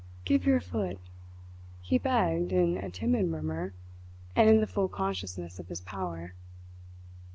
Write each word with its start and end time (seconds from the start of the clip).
"Give 0.25 0.47
your 0.47 0.59
foot," 0.59 0.97
he 1.83 1.99
begged 1.99 2.51
in 2.51 2.75
a 2.77 2.89
timid 2.89 3.27
murmur, 3.27 3.75
and 4.35 4.49
in 4.49 4.59
the 4.59 4.65
full 4.65 4.87
consciousness 4.87 5.59
of 5.59 5.67
his 5.67 5.79
power. 5.81 6.33